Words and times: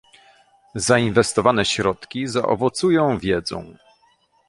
zainwestowane 0.75 1.65
środki 1.65 2.27
zaowocują 2.27 3.17
wiedzą 3.19 3.75